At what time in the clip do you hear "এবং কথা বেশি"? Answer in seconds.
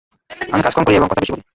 0.95-1.33